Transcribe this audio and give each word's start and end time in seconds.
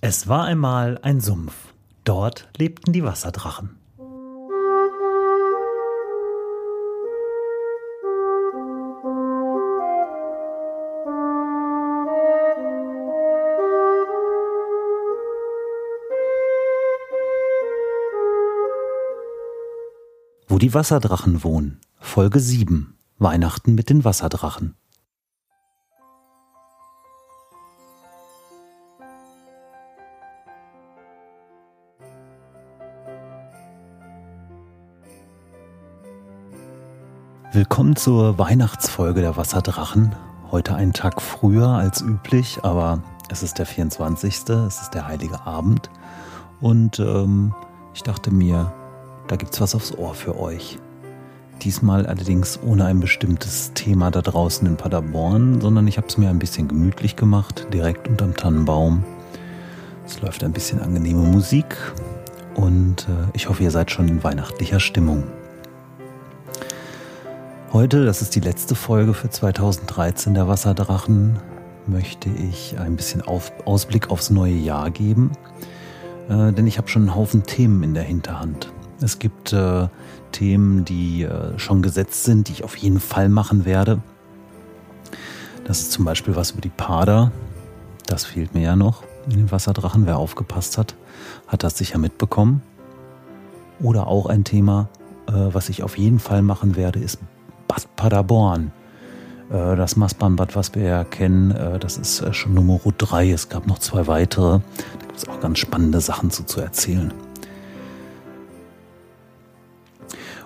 Es 0.00 0.28
war 0.28 0.44
einmal 0.44 1.00
ein 1.02 1.20
Sumpf. 1.20 1.74
Dort 2.04 2.48
lebten 2.56 2.92
die 2.92 3.02
Wasserdrachen. 3.02 3.76
Wo 20.46 20.58
die 20.58 20.72
Wasserdrachen 20.74 21.42
wohnen. 21.42 21.80
Folge 21.98 22.38
7. 22.38 22.96
Weihnachten 23.18 23.74
mit 23.74 23.90
den 23.90 24.04
Wasserdrachen. 24.04 24.76
Willkommen 37.58 37.96
zur 37.96 38.38
Weihnachtsfolge 38.38 39.20
der 39.20 39.36
Wasserdrachen. 39.36 40.14
Heute 40.52 40.76
einen 40.76 40.92
Tag 40.92 41.20
früher 41.20 41.66
als 41.66 42.00
üblich, 42.00 42.60
aber 42.62 43.02
es 43.30 43.42
ist 43.42 43.58
der 43.58 43.66
24. 43.66 44.48
Es 44.48 44.80
ist 44.80 44.94
der 44.94 45.08
heilige 45.08 45.44
Abend. 45.44 45.90
Und 46.60 47.00
ähm, 47.00 47.52
ich 47.94 48.04
dachte 48.04 48.32
mir, 48.32 48.72
da 49.26 49.34
gibt's 49.34 49.60
was 49.60 49.74
aufs 49.74 49.92
Ohr 49.92 50.14
für 50.14 50.38
euch. 50.38 50.78
Diesmal 51.62 52.06
allerdings 52.06 52.60
ohne 52.62 52.84
ein 52.84 53.00
bestimmtes 53.00 53.72
Thema 53.74 54.12
da 54.12 54.22
draußen 54.22 54.64
in 54.64 54.76
Paderborn, 54.76 55.60
sondern 55.60 55.88
ich 55.88 55.96
habe 55.96 56.06
es 56.06 56.16
mir 56.16 56.30
ein 56.30 56.38
bisschen 56.38 56.68
gemütlich 56.68 57.16
gemacht, 57.16 57.66
direkt 57.72 58.06
unterm 58.06 58.36
Tannenbaum. 58.36 59.02
Es 60.06 60.20
läuft 60.20 60.44
ein 60.44 60.52
bisschen 60.52 60.80
angenehme 60.80 61.22
Musik 61.22 61.76
und 62.54 63.08
äh, 63.08 63.26
ich 63.32 63.48
hoffe, 63.48 63.64
ihr 63.64 63.72
seid 63.72 63.90
schon 63.90 64.06
in 64.06 64.22
weihnachtlicher 64.22 64.78
Stimmung. 64.78 65.24
Heute, 67.70 68.06
das 68.06 68.22
ist 68.22 68.34
die 68.34 68.40
letzte 68.40 68.74
Folge 68.74 69.12
für 69.12 69.28
2013 69.28 70.32
der 70.32 70.48
Wasserdrachen, 70.48 71.38
möchte 71.86 72.30
ich 72.30 72.78
ein 72.78 72.96
bisschen 72.96 73.20
auf, 73.20 73.52
Ausblick 73.66 74.10
aufs 74.10 74.30
neue 74.30 74.54
Jahr 74.54 74.90
geben, 74.90 75.32
äh, 76.30 76.50
denn 76.50 76.66
ich 76.66 76.78
habe 76.78 76.88
schon 76.88 77.02
einen 77.02 77.14
Haufen 77.14 77.42
Themen 77.42 77.82
in 77.82 77.92
der 77.92 78.04
Hinterhand. 78.04 78.72
Es 79.02 79.18
gibt 79.18 79.52
äh, 79.52 79.88
Themen, 80.32 80.86
die 80.86 81.24
äh, 81.24 81.58
schon 81.58 81.82
gesetzt 81.82 82.24
sind, 82.24 82.48
die 82.48 82.52
ich 82.52 82.64
auf 82.64 82.74
jeden 82.74 83.00
Fall 83.00 83.28
machen 83.28 83.66
werde. 83.66 84.00
Das 85.64 85.80
ist 85.80 85.92
zum 85.92 86.06
Beispiel 86.06 86.36
was 86.36 86.52
über 86.52 86.62
die 86.62 86.70
Pader. 86.70 87.32
Das 88.06 88.24
fehlt 88.24 88.54
mir 88.54 88.62
ja 88.62 88.76
noch 88.76 89.02
in 89.26 89.36
den 89.36 89.52
Wasserdrachen. 89.52 90.06
Wer 90.06 90.16
aufgepasst 90.16 90.78
hat, 90.78 90.94
hat 91.46 91.62
das 91.64 91.76
sicher 91.76 91.98
mitbekommen. 91.98 92.62
Oder 93.78 94.06
auch 94.06 94.24
ein 94.24 94.44
Thema, 94.44 94.88
äh, 95.26 95.32
was 95.32 95.68
ich 95.68 95.82
auf 95.82 95.98
jeden 95.98 96.18
Fall 96.18 96.40
machen 96.40 96.74
werde, 96.74 96.98
ist 96.98 97.18
Bad 97.68 97.94
Paderborn. 97.96 98.72
Äh, 99.50 99.76
das 99.76 99.96
Mastbahnbad, 99.96 100.56
was 100.56 100.74
wir 100.74 100.82
ja 100.82 101.04
kennen, 101.04 101.52
äh, 101.52 101.78
das 101.78 101.96
ist 101.96 102.20
äh, 102.20 102.32
schon 102.32 102.54
Nummer 102.54 102.80
3. 102.96 103.30
Es 103.30 103.48
gab 103.48 103.66
noch 103.66 103.78
zwei 103.78 104.06
weitere. 104.06 104.58
Da 104.98 105.06
gibt 105.06 105.16
es 105.16 105.28
auch 105.28 105.40
ganz 105.40 105.58
spannende 105.58 106.00
Sachen 106.00 106.30
zu, 106.30 106.44
zu 106.44 106.60
erzählen. 106.60 107.12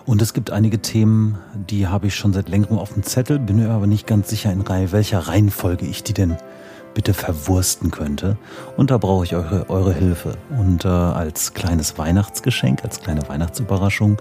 Und 0.04 0.20
es 0.20 0.34
gibt 0.34 0.50
einige 0.50 0.80
Themen, 0.80 1.38
die 1.54 1.86
habe 1.86 2.08
ich 2.08 2.16
schon 2.16 2.32
seit 2.32 2.48
längerem 2.48 2.78
auf 2.78 2.92
dem 2.92 3.04
Zettel, 3.04 3.38
bin 3.38 3.56
mir 3.56 3.70
aber 3.70 3.86
nicht 3.86 4.06
ganz 4.06 4.28
sicher, 4.28 4.52
in 4.52 4.66
welcher 4.68 5.20
Reihenfolge 5.20 5.86
ich 5.86 6.02
die 6.02 6.12
denn 6.12 6.36
bitte 6.94 7.14
verwursten 7.14 7.90
könnte. 7.90 8.36
Und 8.76 8.90
da 8.90 8.98
brauche 8.98 9.24
ich 9.24 9.34
eure, 9.34 9.68
eure 9.70 9.92
Hilfe. 9.92 10.36
Und 10.50 10.84
äh, 10.84 10.88
als 10.88 11.54
kleines 11.54 11.98
Weihnachtsgeschenk, 11.98 12.84
als 12.84 13.00
kleine 13.00 13.28
Weihnachtsüberraschung 13.28 14.18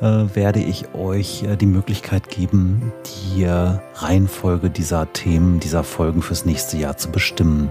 äh, 0.00 0.04
werde 0.34 0.60
ich 0.60 0.94
euch 0.94 1.42
äh, 1.44 1.56
die 1.56 1.66
Möglichkeit 1.66 2.28
geben, 2.28 2.92
die 3.06 3.44
äh, 3.44 3.78
Reihenfolge 3.94 4.70
dieser 4.70 5.12
Themen, 5.12 5.60
dieser 5.60 5.84
Folgen 5.84 6.22
fürs 6.22 6.44
nächste 6.44 6.76
Jahr 6.76 6.96
zu 6.96 7.10
bestimmen. 7.10 7.70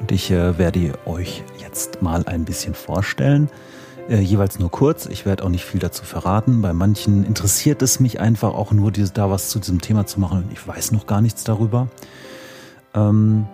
Und 0.00 0.12
ich 0.12 0.30
äh, 0.30 0.58
werde 0.58 0.92
euch 1.06 1.42
jetzt 1.58 2.02
mal 2.02 2.24
ein 2.26 2.44
bisschen 2.44 2.74
vorstellen. 2.74 3.50
Äh, 4.08 4.20
jeweils 4.20 4.58
nur 4.58 4.70
kurz. 4.70 5.06
Ich 5.06 5.24
werde 5.24 5.44
auch 5.44 5.48
nicht 5.48 5.64
viel 5.64 5.80
dazu 5.80 6.04
verraten. 6.04 6.62
Bei 6.62 6.72
manchen 6.72 7.24
interessiert 7.24 7.82
es 7.82 8.00
mich 8.00 8.20
einfach 8.20 8.54
auch 8.54 8.72
nur, 8.72 8.90
diese, 8.90 9.12
da 9.12 9.30
was 9.30 9.50
zu 9.50 9.58
diesem 9.58 9.80
Thema 9.80 10.06
zu 10.06 10.18
machen. 10.18 10.44
Und 10.44 10.52
ich 10.52 10.66
weiß 10.66 10.92
noch 10.92 11.06
gar 11.06 11.20
nichts 11.20 11.44
darüber. 11.44 11.88
Ähm, 12.94 13.46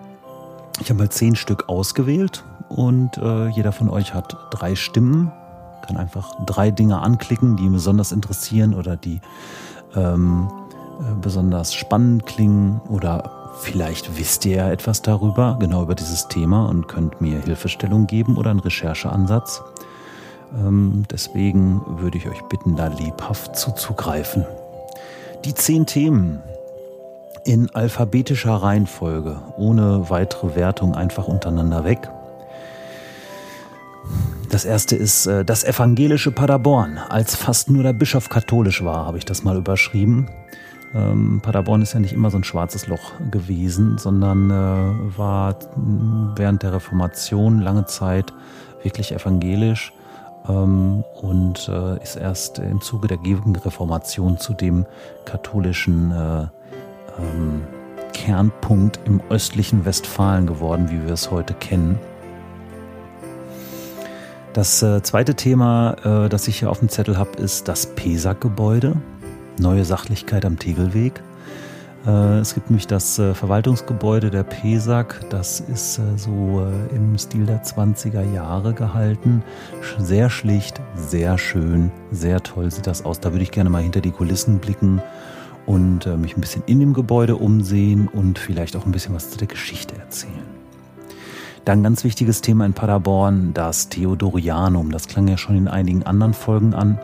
ich 0.81 0.91
habe 0.91 1.01
mal 1.01 1.09
zehn 1.09 1.37
Stück 1.37 1.69
ausgewählt 1.69 2.45
und 2.69 3.17
äh, 3.19 3.49
jeder 3.49 3.73
von 3.73 3.89
euch 3.89 4.15
hat 4.15 4.37
drei 4.51 4.75
Stimmen 4.75 5.33
kann 5.87 5.97
einfach 5.97 6.35
drei 6.45 6.71
Dinge 6.71 7.01
anklicken, 7.01 7.57
die 7.57 7.65
ihn 7.65 7.73
besonders 7.73 8.13
interessieren 8.13 8.75
oder 8.75 8.97
die 8.97 9.21
ähm, 9.95 10.49
äh, 11.01 11.15
besonders 11.21 11.75
spannend 11.75 12.27
klingen 12.27 12.81
oder 12.89 13.31
vielleicht 13.61 14.19
wisst 14.19 14.45
ihr 14.45 14.57
ja 14.57 14.71
etwas 14.71 15.03
darüber, 15.03 15.57
genau 15.59 15.83
über 15.83 15.95
dieses 15.95 16.29
Thema 16.29 16.67
und 16.67 16.89
könnt 16.89 17.21
mir 17.21 17.41
Hilfestellung 17.41 18.07
geben 18.07 18.37
oder 18.37 18.51
einen 18.51 18.61
Rechercheansatz. 18.61 19.63
Ähm, 20.55 21.05
deswegen 21.11 21.83
würde 22.01 22.19
ich 22.19 22.29
euch 22.29 22.43
bitten, 22.43 22.77
da 22.77 22.89
lebhaft 22.89 23.57
zuzugreifen. 23.57 24.45
Die 25.45 25.55
zehn 25.55 25.87
Themen 25.87 26.43
in 27.47 27.71
alphabetischer 27.75 28.55
Reihenfolge, 28.55 29.41
ohne 29.57 30.11
weitere 30.11 30.57
Wertung 30.57 30.95
einfach 30.95 31.29
untereinander 31.29 31.84
weg. 31.84 32.11
Das 34.51 34.65
erste 34.65 34.97
ist 34.97 35.27
äh, 35.27 35.45
das 35.45 35.65
evangelische 35.65 36.33
Paderborn. 36.33 36.99
Als 36.99 37.37
fast 37.37 37.71
nur 37.71 37.83
der 37.83 37.93
Bischof 37.93 38.29
katholisch 38.29 38.84
war, 38.84 39.07
habe 39.07 39.19
ich 39.19 39.25
das 39.25 39.45
mal 39.45 39.57
überschrieben. 39.57 40.29
Ähm, 40.95 41.41
Paderborn 41.43 41.83
ist 41.83 41.93
ja 41.93 42.01
nicht 42.01 42.12
immer 42.12 42.31
so 42.31 42.39
ein 42.39 42.45
schwarzes 42.45 42.87
Loch 42.87 43.12
gewesen, 43.31 43.99
sondern 43.99 44.51
äh, 44.51 45.19
war 45.19 45.57
während 46.37 46.63
der 46.63 46.73
Reformation 46.73 47.61
lange 47.61 47.87
Zeit 47.87 48.33
wirklich 48.83 49.13
evangelisch 49.13 49.93
ähm, 50.49 51.05
und 51.21 51.69
äh, 51.69 52.03
ist 52.03 52.17
erst 52.17 52.59
im 52.59 52.81
Zuge 52.81 53.09
der 53.09 53.19
Gegenreformation 53.19 54.39
zu 54.39 54.53
dem 54.53 54.87
katholischen 55.25 56.13
äh, 56.13 56.47
ähm, 57.19 57.62
Kernpunkt 58.12 59.00
im 59.04 59.21
östlichen 59.28 59.84
Westfalen 59.84 60.47
geworden, 60.47 60.91
wie 60.91 61.04
wir 61.04 61.12
es 61.12 61.31
heute 61.31 61.54
kennen. 61.54 61.99
Das 64.53 64.82
äh, 64.82 65.03
zweite 65.03 65.34
Thema, 65.34 66.25
äh, 66.25 66.28
das 66.31 66.49
ich 66.49 66.60
hier 66.60 66.71
auf 66.71 66.78
dem 66.78 66.88
Zettel 66.88 67.19
habe, 67.19 67.32
ist 67.38 67.69
das 67.69 67.94
PESAG-Gebäude. 67.94 68.97
Neue 69.59 69.84
Sachlichkeit 69.84 70.47
am 70.47 70.59
Tegelweg. 70.59 71.22
Äh, 72.06 72.38
es 72.38 72.54
gibt 72.54 72.71
nämlich 72.71 72.87
das 72.87 73.19
äh, 73.19 73.34
Verwaltungsgebäude 73.34 74.31
der 74.31 74.44
PESAG. 74.44 75.28
Das 75.28 75.60
ist 75.60 75.98
äh, 75.98 76.03
so 76.16 76.66
äh, 76.66 76.97
im 76.97 77.19
Stil 77.19 77.44
der 77.44 77.65
20er 77.65 78.33
Jahre 78.33 78.72
gehalten. 78.72 79.43
Sehr 79.98 80.31
schlicht, 80.31 80.81
sehr 80.94 81.37
schön, 81.37 81.91
sehr 82.10 82.43
toll 82.43 82.71
sieht 82.71 82.87
das 82.87 83.04
aus. 83.04 83.21
Da 83.21 83.33
würde 83.33 83.43
ich 83.43 83.50
gerne 83.50 83.69
mal 83.69 83.83
hinter 83.83 84.00
die 84.00 84.10
Kulissen 84.10 84.59
blicken 84.59 85.03
und 85.66 86.06
mich 86.19 86.37
ein 86.37 86.41
bisschen 86.41 86.62
in 86.66 86.81
dem 86.81 86.94
Gebäude 86.94 87.37
umsehen 87.37 88.09
und 88.09 88.38
vielleicht 88.38 88.77
auch 88.77 88.87
ein 88.87 88.93
bisschen 88.93 89.15
was 89.15 89.31
zu 89.31 89.38
der 89.38 89.49
Geschichte 89.49 89.97
erzählen. 89.97 90.56
Dann 91.66 91.82
ganz 91.82 92.04
wichtiges 92.04 92.43
Thema 92.43 92.65
in 92.65 92.75
Paderborn, 92.75 93.53
das 93.53 93.88
Theodorianum. 93.88 94.93
Das 94.93 95.09
klang 95.09 95.27
ja 95.27 95.37
schon 95.37 95.56
in 95.56 95.66
einigen 95.66 96.04
anderen 96.04 96.32
Folgen 96.32 96.75
an. 96.75 97.00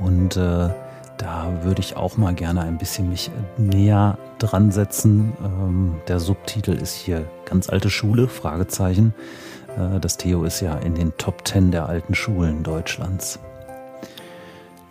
Und 0.00 0.38
äh, 0.38 0.70
da 1.18 1.52
würde 1.62 1.80
ich 1.80 1.94
auch 1.94 2.16
mal 2.16 2.34
gerne 2.34 2.62
ein 2.62 2.78
bisschen 2.78 3.10
mich 3.10 3.30
näher 3.58 4.16
dran 4.38 4.72
setzen. 4.72 5.34
Ähm, 5.44 5.96
der 6.08 6.20
Subtitel 6.20 6.72
ist 6.72 6.94
hier 6.94 7.26
ganz 7.44 7.68
alte 7.68 7.90
Schule, 7.90 8.28
Fragezeichen. 8.28 9.12
Äh, 9.76 10.00
das 10.00 10.16
Theo 10.16 10.44
ist 10.44 10.62
ja 10.62 10.78
in 10.78 10.94
den 10.94 11.12
Top 11.18 11.44
Ten 11.44 11.70
der 11.70 11.90
alten 11.90 12.14
Schulen 12.14 12.62
Deutschlands. 12.62 13.38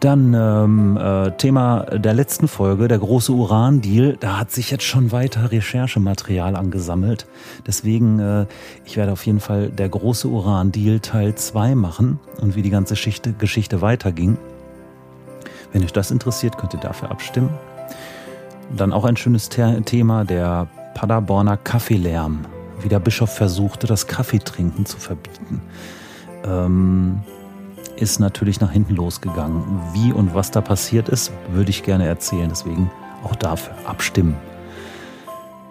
Dann 0.02 0.34
ähm, 0.34 0.98
äh, 0.98 1.30
Thema 1.38 1.82
der 1.84 2.16
letzten 2.16 2.48
Folge, 2.48 2.88
der 2.88 2.98
große 2.98 3.32
Uran-Deal. 3.32 4.18
Da 4.20 4.40
hat 4.40 4.50
sich 4.50 4.72
jetzt 4.72 4.84
schon 4.84 5.12
weiter 5.12 5.52
Recherchematerial 5.52 6.56
angesammelt. 6.56 7.28
Deswegen, 7.68 8.18
äh, 8.18 8.48
ich 8.84 8.98
werde 8.98 9.12
auf 9.12 9.24
jeden 9.28 9.40
Fall 9.40 9.70
der 9.70 9.90
große 9.90 10.28
Uran-Deal 10.28 11.02
Teil 11.02 11.36
2 11.36 11.76
machen 11.76 12.20
und 12.42 12.56
wie 12.56 12.64
die 12.64 12.72
ganze 12.72 12.96
Geschichte, 12.96 13.34
Geschichte 13.34 13.82
weiterging. 13.82 14.40
Wenn 15.72 15.84
euch 15.84 15.94
das 15.94 16.10
interessiert, 16.10 16.58
könnt 16.58 16.74
ihr 16.74 16.80
dafür 16.80 17.12
abstimmen. 17.12 17.52
Dann 18.76 18.94
auch 18.94 19.06
ein 19.06 19.18
schönes 19.18 19.52
The 19.56 19.82
Thema, 19.86 20.26
der 20.26 20.68
Paderborner 20.96 21.58
Kaffeelärm. 21.58 22.40
Wie 22.82 22.90
der 22.90 23.00
Bischof 23.00 23.36
versuchte, 23.36 23.86
das 23.86 24.08
Kaffeetrinken 24.08 24.88
zu 24.88 24.98
verbieten. 24.98 25.62
Ähm, 26.44 27.22
ist 28.02 28.20
natürlich 28.20 28.60
nach 28.60 28.72
hinten 28.72 28.96
losgegangen. 28.96 29.64
Wie 29.94 30.12
und 30.12 30.34
was 30.34 30.52
da 30.52 30.62
passiert 30.62 31.08
ist, 31.08 31.32
würde 31.52 31.70
ich 31.70 31.84
gerne 31.84 32.08
erzählen. 32.08 32.50
Deswegen 32.50 32.90
auch 33.24 33.36
dafür 33.36 33.74
abstimmen. 33.86 34.36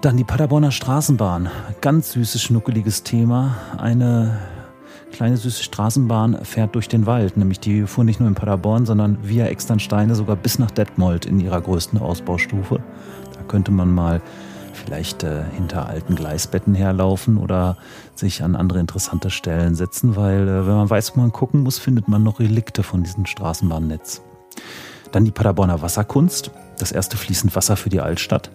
Dann 0.00 0.17
die 0.17 0.25
Paderborner 0.25 0.71
Straßenbahn. 0.71 1.50
Ganz 1.81 2.12
süßes, 2.12 2.41
schnuckeliges 2.41 3.03
Thema. 3.03 3.56
Eine 3.77 4.38
kleine 5.12 5.37
süße 5.37 5.62
Straßenbahn 5.65 6.44
fährt 6.44 6.75
durch 6.75 6.88
den 6.88 7.05
Wald. 7.05 7.37
Nämlich 7.37 7.61
die 7.61 7.82
fuhr 7.82 8.05
nicht 8.05 8.21
nur 8.21 8.29
in 8.29 8.35
Paderborn, 8.35 8.87
sondern 8.87 9.19
via 9.23 9.47
Externsteine 9.47 10.15
sogar 10.15 10.37
bis 10.37 10.59
nach 10.59 10.71
Detmold 10.71 11.27
in 11.27 11.41
ihrer 11.41 11.61
größten 11.61 11.99
Ausbaustufe. 11.99 12.81
Da 13.35 13.43
könnte 13.49 13.73
man 13.73 13.93
mal 13.93 14.23
vielleicht 14.85 15.23
äh, 15.23 15.43
hinter 15.55 15.87
alten 15.87 16.15
Gleisbetten 16.15 16.75
herlaufen 16.75 17.37
oder 17.37 17.77
sich 18.15 18.43
an 18.43 18.56
andere 18.56 18.81
interessante 18.81 19.31
Stellen 19.31 19.75
setzen, 19.75 20.17
weil 20.17 20.49
äh, 20.49 20.67
wenn 20.67 20.75
man 20.75 20.91
weiß, 20.91 21.17
wo 21.17 21.21
man 21.21 21.32
gucken 21.32 21.62
muss, 21.62 21.79
findet 21.79 22.09
man 22.09 22.23
noch 22.23 22.41
Relikte 22.41 22.82
von 22.82 23.03
diesem 23.03 23.27
Straßenbahnnetz. 23.27 24.23
Dann 25.12 25.25
die 25.25 25.31
Paderborner 25.31 25.82
Wasserkunst, 25.82 26.50
das 26.79 26.93
erste 26.93 27.17
fließend 27.17 27.55
Wasser 27.55 27.77
für 27.77 27.91
die 27.91 28.00
Altstadt. 28.00 28.50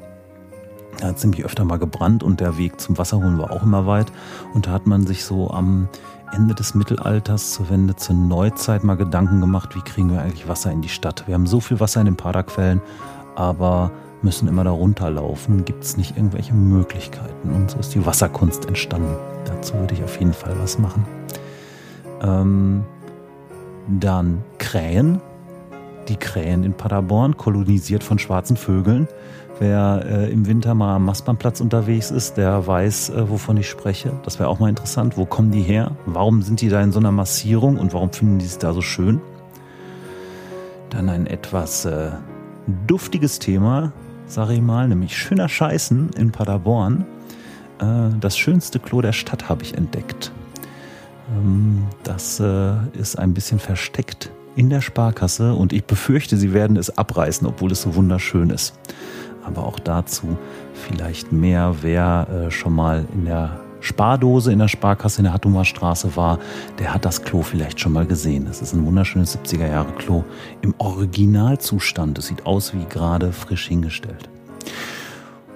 Da 1.00 1.08
hat 1.08 1.20
ziemlich 1.20 1.44
öfter 1.44 1.66
mal 1.66 1.78
gebrannt 1.78 2.24
und 2.24 2.40
der 2.40 2.58
Weg 2.58 2.80
zum 2.80 2.98
Wasserholen 2.98 3.38
war 3.38 3.52
auch 3.52 3.64
immer 3.64 3.86
weit. 3.86 4.12
Und 4.54 4.68
da 4.68 4.72
hat 4.72 4.88
man 4.88 5.06
sich 5.06 5.26
so 5.26 5.52
am 5.52 5.90
Ende 6.32 6.56
des 6.56 6.74
Mittelalters 6.74 7.54
zur 7.54 7.70
Wende 7.70 7.96
zur 7.96 8.16
Neuzeit 8.16 8.84
mal 8.84 8.96
Gedanken 8.96 9.42
gemacht, 9.42 9.76
wie 9.76 9.82
kriegen 9.82 10.12
wir 10.12 10.22
eigentlich 10.22 10.48
Wasser 10.48 10.72
in 10.72 10.82
die 10.82 10.90
Stadt. 10.90 11.28
Wir 11.28 11.34
haben 11.34 11.48
so 11.48 11.60
viel 11.60 11.80
Wasser 11.80 12.00
in 12.00 12.06
den 12.06 12.16
Paderquellen, 12.16 12.82
aber 13.36 13.92
müssen 14.26 14.50
immer 14.50 14.66
da 14.66 14.72
runterlaufen. 14.72 15.64
Gibt 15.64 15.86
es 15.86 15.96
nicht 15.96 16.18
irgendwelche 16.18 16.54
Möglichkeiten? 16.54 17.52
Und 17.52 17.72
so 17.72 17.80
ist 17.80 17.94
die 17.94 18.06
Wasserkunst 18.06 18.66
entstanden. 18.66 19.16
Dazu 19.46 19.76
würde 19.76 19.94
ich 19.94 20.04
auf 20.04 20.20
jeden 20.20 20.34
Fall 20.34 20.56
was 20.60 20.78
machen. 20.78 21.06
Ähm, 22.22 22.84
dann 23.88 24.44
Krähen. 24.58 25.22
Die 26.10 26.18
Krähen 26.18 26.64
in 26.64 26.74
Paderborn, 26.74 27.38
kolonisiert 27.38 28.04
von 28.04 28.20
schwarzen 28.20 28.58
Vögeln. 28.58 29.08
Wer 29.60 30.04
äh, 30.06 30.32
im 30.32 30.46
Winter 30.48 30.76
mal 30.76 30.98
am 30.98 31.06
Mastbahnplatz 31.06 31.62
unterwegs 31.62 32.12
ist, 32.12 32.36
der 32.36 32.68
weiß, 32.68 33.12
äh, 33.12 33.30
wovon 33.30 33.58
ich 33.58 33.70
spreche. 33.70 34.12
Das 34.24 34.38
wäre 34.38 34.50
auch 34.50 34.60
mal 34.60 34.70
interessant. 34.70 35.18
Wo 35.18 35.26
kommen 35.26 35.52
die 35.52 35.62
her? 35.62 35.92
Warum 36.06 36.42
sind 36.42 36.62
die 36.62 36.70
da 36.70 36.82
in 36.82 36.92
so 36.92 37.00
einer 37.00 37.12
Massierung 37.12 37.78
und 37.78 37.94
warum 37.94 38.12
finden 38.12 38.40
die 38.40 38.46
es 38.46 38.58
da 38.58 38.74
so 38.74 38.82
schön? 38.82 39.22
Dann 40.90 41.10
ein 41.10 41.26
etwas 41.26 41.86
äh, 41.86 42.12
duftiges 42.88 43.40
Thema, 43.40 43.94
sage 44.28 44.54
ich 44.54 44.62
mal, 44.62 44.88
nämlich 44.88 45.18
schöner 45.18 45.50
Scheißen 45.50 46.12
in 46.18 46.32
Paderborn. 46.32 47.06
Äh, 47.80 48.10
das 48.20 48.38
schönste 48.38 48.80
Klo 48.80 49.02
der 49.02 49.14
Stadt 49.14 49.50
habe 49.50 49.64
ich 49.64 49.76
entdeckt. 49.76 50.32
Ähm, 51.36 51.86
das 52.04 52.40
äh, 52.40 52.74
ist 52.94 53.18
ein 53.18 53.34
bisschen 53.34 53.60
versteckt 53.60 54.32
in 54.56 54.70
der 54.70 54.82
Sparkasse 54.82 55.54
und 55.54 55.74
ich 55.74 55.84
befürchte, 55.84 56.38
sie 56.38 56.54
werden 56.54 56.78
es 56.78 56.98
abreißen, 56.98 57.46
obwohl 57.46 57.72
es 57.72 57.82
so 57.82 57.96
wunderschön 57.96 58.50
ist 58.50 58.74
aber 59.46 59.66
auch 59.66 59.80
dazu 59.80 60.38
vielleicht 60.74 61.32
mehr, 61.32 61.76
wer 61.82 62.28
äh, 62.30 62.52
schon 62.52 62.74
mal 62.74 63.06
in 63.14 63.26
der 63.26 63.60
Spardose 63.86 64.52
in 64.52 64.58
der 64.58 64.68
Sparkasse 64.68 65.20
in 65.20 65.26
der 65.26 65.34
Hattumer 65.34 65.64
Straße 65.64 66.16
war, 66.16 66.40
der 66.80 66.92
hat 66.92 67.06
das 67.06 67.22
Klo 67.22 67.44
vielleicht 67.44 67.80
schon 67.80 67.94
mal 67.94 68.08
gesehen. 68.08 68.46
Das 68.46 68.60
ist 68.62 68.74
ein 68.74 68.84
wunderschönes 68.84 69.38
70er 69.38 69.68
Jahre 69.68 69.92
Klo 69.92 70.24
im 70.62 70.74
Originalzustand. 70.80 72.18
Es 72.18 72.26
sieht 72.26 72.48
aus 72.48 72.74
wie 72.74 72.84
gerade 72.90 73.32
frisch 73.32 73.68
hingestellt. 73.68 74.28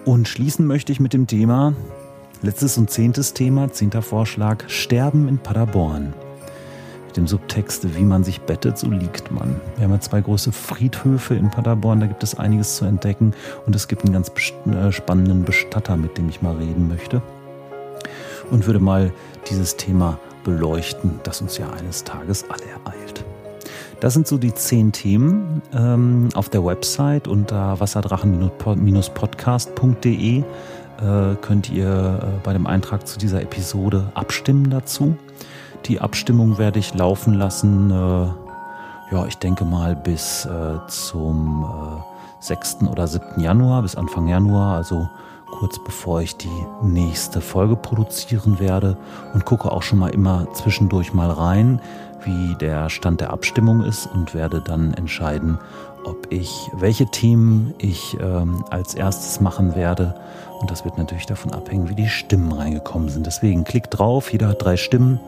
Und 0.06 0.28
schließen 0.28 0.68
möchte 0.68 0.92
ich 0.92 1.00
mit 1.00 1.14
dem 1.14 1.26
Thema, 1.26 1.74
letztes 2.44 2.78
und 2.78 2.92
zehntes 2.92 3.34
Thema, 3.34 3.72
zehnter 3.72 4.04
Vorschlag, 4.04 4.64
Sterben 4.70 5.28
in 5.28 5.40
Paderborn 5.40 6.14
mit 7.08 7.18
dem 7.18 7.26
Subtext, 7.26 7.96
wie 7.98 8.04
man 8.04 8.24
sich 8.24 8.42
bettet, 8.42 8.78
so 8.78 8.92
liegt 8.92 9.32
man. 9.32 9.60
Wir 9.78 9.86
haben 9.86 9.94
ja 9.94 10.00
zwei 10.00 10.22
große 10.22 10.52
Friedhöfe 10.52 11.34
in 11.34 11.50
Paderborn, 11.50 12.00
da 12.00 12.06
gibt 12.06 12.22
es 12.22 12.38
einiges 12.38 12.76
zu 12.76 12.86
entdecken 12.86 13.34
und 13.66 13.76
es 13.76 13.88
gibt 13.88 14.04
einen 14.04 14.14
ganz 14.14 14.32
äh, 14.68 14.92
spannenden 14.92 15.44
Bestatter, 15.44 15.98
mit 15.98 16.20
dem 16.20 16.30
ich 16.30 16.44
mal 16.44 16.56
reden 16.56 16.88
möchte 16.88 17.24
und 18.52 18.66
würde 18.66 18.80
mal 18.80 19.14
dieses 19.50 19.78
Thema 19.78 20.20
beleuchten, 20.44 21.22
das 21.24 21.42
uns 21.42 21.58
ja 21.58 21.72
eines 21.72 22.04
Tages 22.04 22.46
alle 22.50 22.66
ereilt. 22.66 23.24
Das 24.00 24.14
sind 24.14 24.28
so 24.28 24.38
die 24.38 24.54
zehn 24.54 24.92
Themen 24.92 25.64
ähm, 25.74 26.30
auf 26.34 26.50
der 26.50 26.64
Website 26.64 27.28
unter 27.28 27.80
wasserdrachen-podcast.de 27.80 30.44
äh, 31.02 31.36
könnt 31.42 31.70
ihr 31.70 32.20
äh, 32.22 32.26
bei 32.44 32.54
dem 32.54 32.68
Eintrag 32.68 33.08
zu 33.08 33.20
dieser 33.20 33.42
Episode 33.42 34.12
abstimmen 34.16 34.70
dazu. 34.70 35.18
Die 35.86 36.02
Abstimmung 36.02 36.58
werde 36.58 36.80
ich 36.80 36.94
laufen 36.94 37.34
lassen, 37.34 37.92
äh, 37.92 39.14
ja, 39.14 39.26
ich 39.26 39.38
denke 39.38 39.66
mal 39.66 39.96
bis 39.96 40.46
äh, 40.46 40.88
zum 40.88 41.64
äh, 41.64 42.44
6. 42.44 42.84
oder 42.84 43.08
7. 43.08 43.40
Januar, 43.40 43.82
bis 43.82 43.96
Anfang 43.96 44.28
Januar, 44.28 44.76
also 44.76 45.10
kurz 45.52 45.80
bevor 45.80 46.22
ich 46.22 46.38
die 46.38 46.66
nächste 46.82 47.42
Folge 47.42 47.76
produzieren 47.76 48.60
werde 48.60 48.98
und 49.34 49.46
gucke 49.46 49.72
auch 49.72 49.82
schon 49.82 50.00
mal 50.00 50.10
immer 50.10 50.48
zwischendurch 50.54 51.14
mal 51.14 51.30
rein, 51.30 51.82
wie 52.24 52.56
der 52.56 52.90
Stand 52.90 53.22
der 53.22 53.32
Abstimmung 53.32 53.84
ist 53.84 54.08
und 54.08 54.34
werde 54.34 54.62
dann 54.62 54.94
entscheiden, 54.94 55.60
ob 56.04 56.32
ich 56.32 56.70
welche 56.74 57.08
Themen 57.08 57.74
ich 57.78 58.18
ähm, 58.20 58.64
als 58.70 58.94
erstes 58.94 59.42
machen 59.42 59.76
werde. 59.76 60.16
Und 60.60 60.72
das 60.72 60.84
wird 60.86 60.98
natürlich 60.98 61.26
davon 61.26 61.54
abhängen, 61.54 61.90
wie 61.90 61.96
die 61.96 62.10
Stimmen 62.10 62.52
reingekommen 62.52 63.10
sind. 63.10 63.26
Deswegen 63.26 63.64
klickt 63.64 63.98
drauf, 63.98 64.32
jeder 64.32 64.50
hat 64.50 64.64
drei 64.64 64.78
Stimmen. 64.78 65.20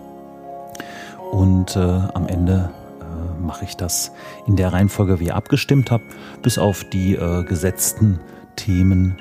Und 1.32 1.76
äh, 1.76 1.80
am 1.80 2.28
Ende 2.28 2.72
äh, 3.00 3.42
mache 3.42 3.64
ich 3.64 3.78
das 3.78 4.12
in 4.48 4.58
der 4.58 4.74
Reihenfolge, 4.74 5.20
wie 5.20 5.28
ihr 5.28 5.36
abgestimmt 5.36 5.92
habt, 5.92 6.04
bis 6.42 6.58
auf 6.58 6.84
die 6.84 7.16
äh, 7.16 7.44
gesetzten 7.44 8.20
Themen, 8.58 9.18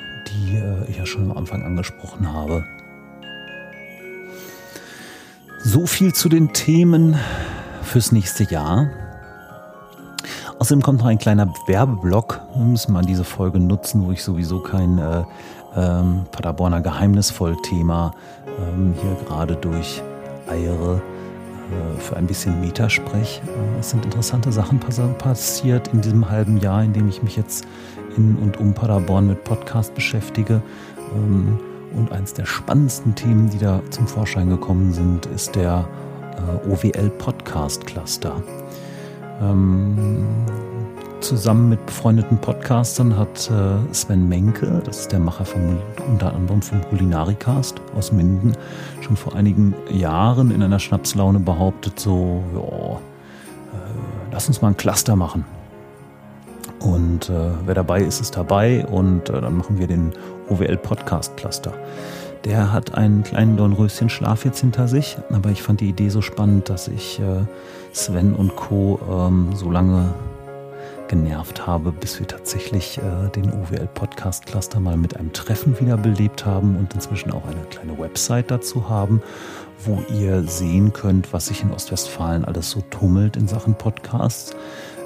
die 0.51 0.57
äh, 0.57 0.85
ich 0.89 0.99
ja 0.99 1.07
schon 1.07 1.31
am 1.31 1.37
Anfang 1.37 1.63
angesprochen 1.63 2.33
habe. 2.33 2.65
So 5.63 5.87
viel 5.87 6.13
zu 6.15 6.29
den 6.29 6.53
Themen 6.53 7.17
fürs 7.83 8.13
nächste 8.13 8.45
Jahr. 8.45 8.89
Außerdem 10.59 10.83
kommt 10.83 11.01
noch 11.01 11.07
ein 11.07 11.19
kleiner 11.19 11.53
Werbeblock. 11.67 12.41
Wir 12.55 12.65
müssen 12.65 12.93
mal 12.93 13.05
diese 13.05 13.25
Folge 13.25 13.59
nutzen, 13.59 14.07
wo 14.07 14.13
ich 14.13 14.23
sowieso 14.23 14.61
kein 14.61 14.99
äh, 14.99 15.25
ähm, 15.77 16.27
Paderborner 16.31 16.81
Geheimnisvoll-Thema 16.81 18.15
ähm, 18.47 18.95
hier 19.01 19.17
gerade 19.27 19.57
durch 19.57 20.03
eiere. 20.49 21.01
Äh, 21.71 22.01
für 22.01 22.17
ein 22.17 22.27
bisschen 22.27 22.61
Metasprech. 22.61 23.43
Äh, 23.47 23.81
es 23.81 23.91
sind 23.91 24.05
interessante 24.05 24.53
Sachen 24.53 24.81
passiert 24.81 25.89
in 25.89 26.01
diesem 26.01 26.29
halben 26.29 26.59
Jahr, 26.59 26.83
in 26.83 26.93
dem 26.93 27.09
ich 27.09 27.23
mich 27.23 27.37
jetzt 27.37 27.67
in 28.17 28.37
und 28.37 28.59
um 28.59 28.75
Paderborn 28.75 29.27
mit 29.29 29.45
Podcast 29.45 29.95
beschäftige. 29.95 30.63
Ähm, 31.15 31.59
und 31.95 32.13
eines 32.13 32.35
der 32.35 32.47
spannendsten 32.47 33.15
Themen, 33.15 33.51
die 33.51 33.59
da 33.59 33.83
zum 33.91 34.07
Vorschein 34.07 34.49
gekommen 34.49 34.93
sind, 34.93 35.27
ist 35.27 35.57
der 35.57 35.89
äh, 36.37 36.69
OWL 36.69 37.11
Podcast 37.11 37.87
Cluster. 37.87 38.43
Zusammen 41.21 41.69
mit 41.69 41.85
befreundeten 41.85 42.39
Podcastern 42.39 43.15
hat 43.15 43.51
äh, 43.51 43.95
Sven 43.95 44.27
Menke, 44.27 44.81
das 44.87 45.01
ist 45.01 45.13
der 45.13 45.19
Macher 45.19 45.45
vom, 45.45 45.77
unter 46.09 46.35
anderem 46.35 46.63
vom 46.63 46.81
Kulinarikast 46.89 47.79
aus 47.95 48.11
Minden, 48.11 48.57
schon 49.03 49.17
vor 49.17 49.35
einigen 49.35 49.75
Jahren 49.91 50.51
in 50.51 50.63
einer 50.63 50.79
Schnapslaune 50.79 51.41
behauptet, 51.41 52.01
so, 52.01 52.43
ja, 52.55 52.97
äh, 52.97 53.93
lass 54.33 54.49
uns 54.49 54.63
mal 54.63 54.69
ein 54.69 54.79
Cluster 54.79 55.15
machen. 55.15 55.45
Und 56.79 57.29
äh, 57.29 57.51
wer 57.67 57.75
dabei 57.75 58.01
ist, 58.01 58.23
ist 58.23 58.39
dabei 58.39 58.87
und 58.87 59.29
äh, 59.29 59.43
dann 59.43 59.59
machen 59.59 59.79
wir 59.79 59.87
den 59.87 60.13
OWL 60.49 60.79
Podcast 60.79 61.37
Cluster. 61.37 61.75
Der 62.47 62.73
hat 62.73 62.95
einen 62.95 63.25
kleinen 63.25 63.59
Dornröschen 63.59 64.09
Schlaf 64.09 64.47
jetzt 64.47 64.61
hinter 64.61 64.89
sich, 64.89 65.19
aber 65.31 65.51
ich 65.51 65.63
fand 65.63 65.83
die 65.83 65.91
Idee 65.91 66.09
so 66.09 66.23
spannend, 66.23 66.71
dass 66.71 66.89
ich 66.89 67.21
äh, 67.21 67.45
Sven 67.93 68.33
und 68.35 68.57
Co. 68.57 68.99
Ähm, 69.11 69.51
so 69.55 69.71
lange 69.71 70.15
genervt 71.11 71.67
habe, 71.67 71.91
bis 71.91 72.21
wir 72.21 72.29
tatsächlich 72.29 72.99
äh, 72.99 73.29
den 73.31 73.53
OWL 73.53 73.89
Podcast 73.95 74.47
Cluster 74.47 74.79
mal 74.79 74.97
mit 74.97 75.17
einem 75.17 75.33
Treffen 75.33 75.79
wiederbelebt 75.81 76.47
haben 76.47 76.77
und 76.77 76.95
inzwischen 76.95 77.33
auch 77.33 77.45
eine 77.47 77.63
kleine 77.69 77.99
Website 77.99 78.53
dazu 78.53 78.89
haben, 78.89 79.21
wo 79.85 80.01
ihr 80.15 80.45
sehen 80.45 80.93
könnt, 80.93 81.33
was 81.33 81.47
sich 81.47 81.65
in 81.65 81.73
Ostwestfalen 81.73 82.45
alles 82.45 82.71
so 82.71 82.81
tummelt 82.91 83.37
in 83.37 83.49
Sachen 83.49 83.75
Podcasts. 83.75 84.55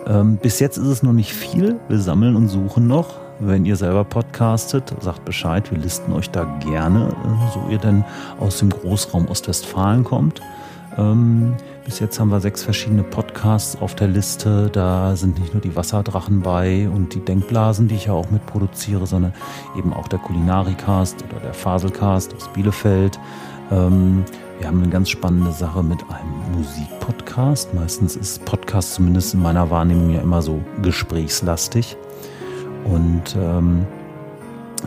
Ähm, 0.06 0.36
bis 0.36 0.60
jetzt 0.60 0.76
ist 0.76 0.88
es 0.88 1.02
noch 1.02 1.14
nicht 1.14 1.32
viel. 1.32 1.80
Wir 1.88 1.98
sammeln 1.98 2.36
und 2.36 2.48
suchen 2.48 2.86
noch. 2.86 3.14
Wenn 3.40 3.64
ihr 3.64 3.76
selber 3.76 4.04
podcastet, 4.04 4.94
sagt 5.00 5.24
Bescheid. 5.24 5.70
Wir 5.70 5.78
listen 5.78 6.12
euch 6.12 6.28
da 6.28 6.44
gerne, 6.60 7.08
äh, 7.08 7.52
so 7.54 7.66
ihr 7.70 7.78
denn 7.78 8.04
aus 8.38 8.58
dem 8.58 8.68
Großraum 8.68 9.26
Ostwestfalen 9.28 10.04
kommt. 10.04 10.42
Ähm, 10.96 11.54
bis 11.84 11.98
jetzt 12.00 12.18
haben 12.18 12.30
wir 12.30 12.40
sechs 12.40 12.62
verschiedene 12.62 13.02
Podcasts 13.02 13.80
auf 13.80 13.94
der 13.94 14.08
Liste. 14.08 14.70
Da 14.72 15.16
sind 15.16 15.38
nicht 15.38 15.52
nur 15.52 15.60
die 15.60 15.76
Wasserdrachen 15.76 16.40
bei 16.40 16.88
und 16.88 17.14
die 17.14 17.20
Denkblasen, 17.20 17.88
die 17.88 17.96
ich 17.96 18.06
ja 18.06 18.12
auch 18.12 18.30
mitproduziere, 18.30 19.06
sondern 19.06 19.34
eben 19.76 19.92
auch 19.92 20.08
der 20.08 20.18
Kulinarikast 20.18 21.24
oder 21.24 21.40
der 21.40 21.54
Faselcast 21.54 22.34
aus 22.34 22.48
Bielefeld. 22.48 23.18
Ähm, 23.70 24.24
wir 24.58 24.68
haben 24.68 24.82
eine 24.82 24.90
ganz 24.90 25.10
spannende 25.10 25.52
Sache 25.52 25.82
mit 25.82 25.98
einem 26.08 26.58
Musikpodcast. 26.58 27.74
Meistens 27.74 28.16
ist 28.16 28.44
Podcast 28.44 28.94
zumindest 28.94 29.34
in 29.34 29.42
meiner 29.42 29.68
Wahrnehmung 29.70 30.10
ja 30.10 30.20
immer 30.20 30.42
so 30.42 30.62
gesprächslastig. 30.80 31.96
Und 32.84 33.36
ähm, 33.36 33.86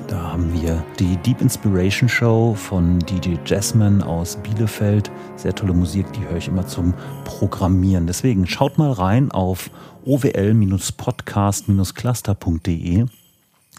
Da 0.07 0.33
haben 0.33 0.53
wir 0.53 0.85
die 0.99 1.17
Deep 1.17 1.41
Inspiration 1.41 2.07
Show 2.07 2.53
von 2.53 2.99
DJ 2.99 3.37
Jasmine 3.45 4.05
aus 4.05 4.35
Bielefeld. 4.37 5.09
Sehr 5.35 5.55
tolle 5.55 5.73
Musik, 5.73 6.13
die 6.13 6.21
höre 6.27 6.37
ich 6.37 6.47
immer 6.47 6.67
zum 6.67 6.93
Programmieren. 7.25 8.05
Deswegen 8.07 8.47
schaut 8.47 8.77
mal 8.77 8.91
rein 8.91 9.31
auf 9.31 9.71
owl-podcast-cluster.de. 10.05 13.05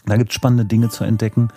Da 0.07 0.17
gibt 0.17 0.31
es 0.31 0.35
spannende 0.35 0.65
Dinge 0.65 0.89
zu 0.89 1.05
entdecken. 1.05 1.51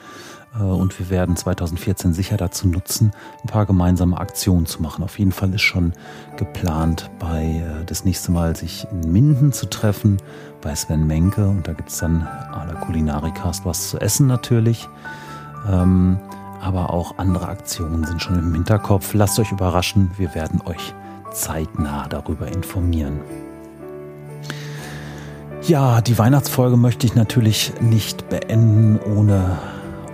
Äh, 0.58 0.64
und 0.64 0.98
wir 1.00 1.10
werden 1.10 1.36
2014 1.36 2.14
sicher 2.14 2.38
dazu 2.38 2.68
nutzen, 2.68 3.12
ein 3.44 3.48
paar 3.48 3.66
gemeinsame 3.66 4.20
Aktionen 4.20 4.66
zu 4.66 4.82
machen. 4.82 5.04
Auf 5.04 5.20
jeden 5.20 5.32
Fall 5.32 5.54
ist 5.54 5.62
schon 5.62 5.94
geplant, 6.38 7.10
bei 7.20 7.44
äh, 7.44 7.86
das 7.86 8.06
nächste 8.06 8.32
Mal 8.32 8.56
sich 8.56 8.88
in 8.92 9.12
Minden 9.12 9.54
zu 9.54 9.70
treffen, 9.70 10.18
bei 10.62 10.76
Sven 10.76 11.08
Menke. 11.08 11.48
Und 11.48 11.68
da 11.68 11.74
gibt 11.74 11.90
es 11.90 11.98
dann 11.98 12.28
à 12.54 12.66
la 12.66 12.74
Kulinarikast 12.74 13.66
was 13.66 13.90
zu 13.90 14.00
essen 14.00 14.28
natürlich. 14.28 14.88
Ähm, 15.70 16.20
aber 16.62 16.92
auch 16.92 17.18
andere 17.18 17.48
Aktionen 17.48 18.04
sind 18.06 18.22
schon 18.22 18.38
im 18.38 18.54
Hinterkopf. 18.54 19.14
Lasst 19.14 19.40
euch 19.40 19.52
überraschen, 19.52 20.12
wir 20.18 20.36
werden 20.36 20.62
euch 20.66 20.94
zeitnah 21.32 22.08
darüber 22.08 22.48
informieren. 22.48 23.20
Ja, 25.64 26.02
die 26.02 26.18
Weihnachtsfolge 26.18 26.78
möchte 26.78 27.06
ich 27.06 27.16
natürlich 27.16 27.74
nicht 27.82 28.30
beenden, 28.30 29.00
ohne 29.00 29.58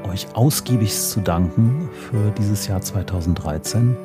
euch 0.09 0.27
ausgiebig 0.35 0.93
zu 0.93 1.21
danken 1.21 1.89
für 2.09 2.31
dieses 2.37 2.67
Jahr 2.67 2.81
2013. 2.81 3.95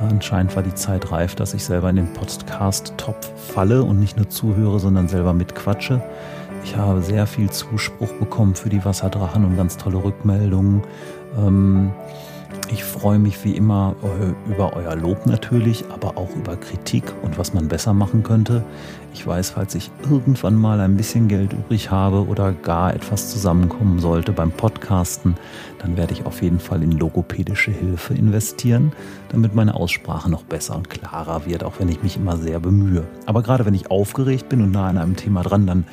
Anscheinend 0.00 0.54
war 0.56 0.62
die 0.62 0.74
Zeit 0.74 1.12
reif, 1.12 1.34
dass 1.34 1.54
ich 1.54 1.64
selber 1.64 1.88
in 1.90 1.96
den 1.96 2.12
Podcast-Topf 2.12 3.30
falle 3.52 3.82
und 3.82 4.00
nicht 4.00 4.16
nur 4.16 4.28
zuhöre, 4.28 4.80
sondern 4.80 5.08
selber 5.08 5.32
mitquatsche. 5.32 6.02
Ich 6.64 6.76
habe 6.76 7.02
sehr 7.02 7.26
viel 7.26 7.50
Zuspruch 7.50 8.12
bekommen 8.14 8.54
für 8.54 8.70
die 8.70 8.84
Wasserdrachen 8.84 9.44
und 9.44 9.56
ganz 9.56 9.76
tolle 9.76 10.02
Rückmeldungen. 10.02 10.82
Ähm, 11.38 11.92
ich 12.70 12.84
freue 12.84 13.18
mich 13.18 13.44
wie 13.44 13.56
immer 13.56 13.94
äh, 14.02 14.50
über 14.50 14.74
euer 14.74 14.96
Lob 14.96 15.26
natürlich, 15.26 15.84
aber 15.90 16.16
auch 16.16 16.34
über 16.36 16.56
Kritik 16.56 17.04
und 17.22 17.38
was 17.38 17.54
man 17.54 17.68
besser 17.68 17.92
machen 17.92 18.22
könnte. 18.22 18.64
Ich 19.12 19.24
weiß, 19.26 19.50
falls 19.50 19.74
ich 19.76 19.90
irgendwann 20.10 20.56
mal 20.56 20.80
ein 20.80 20.96
bisschen 20.96 21.28
Geld 21.28 21.52
übrig 21.52 21.90
habe 21.90 22.26
oder 22.26 22.52
gar 22.52 22.94
etwas 22.94 23.30
zusammenkommen 23.30 24.00
sollte 24.00 24.32
beim 24.32 24.50
Podcasten, 24.50 25.36
dann 25.78 25.96
werde 25.96 26.14
ich 26.14 26.26
auf 26.26 26.42
jeden 26.42 26.58
Fall 26.58 26.82
in 26.82 26.92
logopädische 26.92 27.70
Hilfe 27.70 28.14
investieren, 28.14 28.92
damit 29.28 29.54
meine 29.54 29.74
Aussprache 29.74 30.28
noch 30.30 30.42
besser 30.42 30.74
und 30.74 30.90
klarer 30.90 31.46
wird, 31.46 31.62
auch 31.62 31.74
wenn 31.78 31.88
ich 31.88 32.02
mich 32.02 32.16
immer 32.16 32.36
sehr 32.36 32.58
bemühe. 32.58 33.04
Aber 33.26 33.42
gerade 33.42 33.64
wenn 33.66 33.74
ich 33.74 33.90
aufgeregt 33.90 34.48
bin 34.48 34.62
und 34.62 34.72
nah 34.72 34.88
an 34.88 34.98
einem 34.98 35.14
Thema 35.14 35.42
dran, 35.42 35.66
dann 35.66 35.84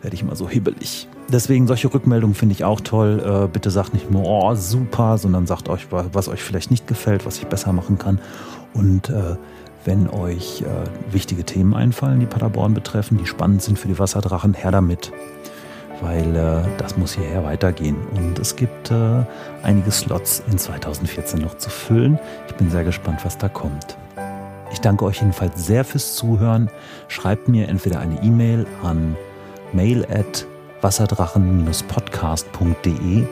werde 0.00 0.14
ich 0.14 0.22
immer 0.22 0.36
so 0.36 0.48
hibbelig. 0.48 1.06
Deswegen 1.32 1.68
solche 1.68 1.92
Rückmeldungen 1.92 2.34
finde 2.34 2.54
ich 2.54 2.64
auch 2.64 2.80
toll. 2.80 3.22
Äh, 3.24 3.48
bitte 3.48 3.70
sagt 3.70 3.94
nicht 3.94 4.10
nur, 4.10 4.24
oh, 4.24 4.54
super, 4.56 5.16
sondern 5.16 5.46
sagt 5.46 5.68
euch, 5.68 5.86
was 5.90 6.28
euch 6.30 6.42
vielleicht 6.42 6.70
nicht 6.70 6.86
gefällt, 6.86 7.26
was 7.26 7.38
ich 7.38 7.46
besser 7.46 7.72
machen 7.72 7.98
kann. 7.98 8.20
Und 8.74 9.10
äh, 9.10 9.36
wenn 9.84 10.08
euch 10.08 10.62
äh, 10.62 11.12
wichtige 11.12 11.44
Themen 11.44 11.74
einfallen, 11.74 12.20
die 12.20 12.26
Paderborn 12.26 12.74
betreffen, 12.74 13.18
die 13.18 13.26
spannend 13.26 13.62
sind 13.62 13.78
für 13.78 13.88
die 13.88 13.98
Wasserdrachen, 13.98 14.54
her 14.54 14.70
damit. 14.70 15.10
Weil 16.00 16.36
äh, 16.36 16.62
das 16.78 16.96
muss 16.96 17.14
hierher 17.14 17.44
weitergehen. 17.44 17.96
Und 18.14 18.38
es 18.38 18.56
gibt 18.56 18.90
äh, 18.90 19.22
einige 19.62 19.90
Slots 19.90 20.42
in 20.50 20.56
2014 20.58 21.40
noch 21.40 21.58
zu 21.58 21.68
füllen. 21.70 22.18
Ich 22.48 22.54
bin 22.54 22.70
sehr 22.70 22.84
gespannt, 22.84 23.20
was 23.24 23.38
da 23.38 23.48
kommt. 23.48 23.96
Ich 24.72 24.80
danke 24.80 25.04
euch 25.04 25.18
jedenfalls 25.18 25.66
sehr 25.66 25.84
fürs 25.84 26.14
Zuhören. 26.14 26.70
Schreibt 27.08 27.48
mir 27.48 27.68
entweder 27.68 27.98
eine 28.00 28.22
E-Mail 28.22 28.66
an 28.82 29.16
mail 29.72 30.06
at 30.10 30.46
wasserdrachen-podcast.de 30.80 33.26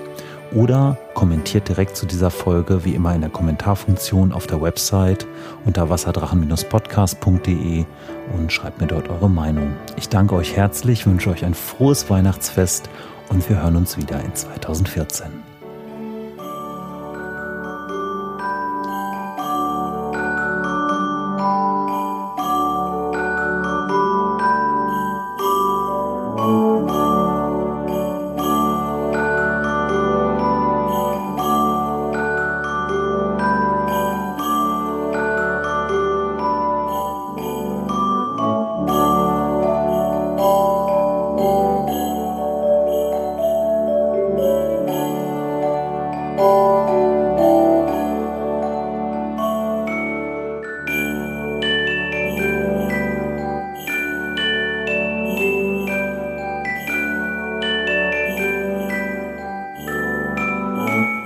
oder 0.52 0.96
kommentiert 1.14 1.68
direkt 1.68 1.96
zu 1.96 2.06
dieser 2.06 2.30
Folge 2.30 2.84
wie 2.84 2.94
immer 2.94 3.14
in 3.14 3.20
der 3.20 3.30
Kommentarfunktion 3.30 4.32
auf 4.32 4.46
der 4.46 4.60
Website 4.62 5.26
unter 5.64 5.90
wasserdrachen-podcast.de 5.90 7.84
und 8.34 8.52
schreibt 8.52 8.80
mir 8.80 8.86
dort 8.86 9.08
eure 9.08 9.30
Meinung. 9.30 9.74
Ich 9.96 10.08
danke 10.08 10.34
euch 10.34 10.56
herzlich, 10.56 11.06
wünsche 11.06 11.30
euch 11.30 11.44
ein 11.44 11.54
frohes 11.54 12.08
Weihnachtsfest 12.10 12.88
und 13.28 13.48
wir 13.48 13.62
hören 13.62 13.76
uns 13.76 13.96
wieder 13.96 14.20
in 14.20 14.34
2014. 14.34 15.57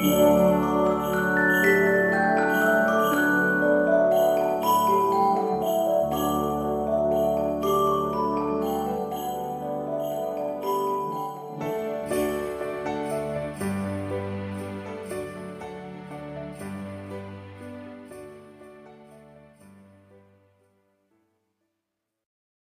Yeah. 0.03 0.32